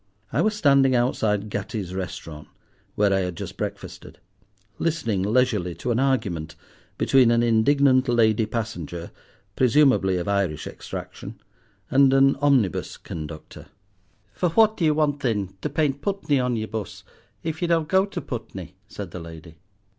[0.33, 2.47] I was standing outside Gatti's Restaurant,
[2.95, 4.17] where I had just breakfasted,
[4.79, 6.55] listening leisurely to an argument
[6.97, 9.11] between an indignant lady passenger,
[9.55, 11.39] presumably of Irish extraction,
[11.91, 13.67] and an omnibus conductor.
[14.33, 17.03] "For what d'ye want thin to paint Putney on ye'r bus,
[17.43, 19.57] if ye don't go to Putney?" said the lady.